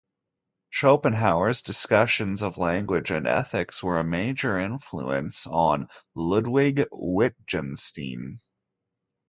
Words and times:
Schopenhauer's 0.71 1.61
discussions 1.61 2.41
of 2.41 2.57
language 2.57 3.11
and 3.11 3.27
ethics 3.27 3.83
were 3.83 3.99
a 3.99 4.03
major 4.03 4.57
influence 4.57 5.45
on 5.45 5.89
Ludwig 6.15 6.87
Wittgenstein. 6.91 8.39